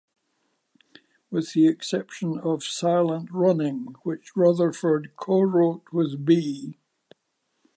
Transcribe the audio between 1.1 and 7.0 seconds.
With the exception of "Silent Running", which Rutherford co-wrote with B.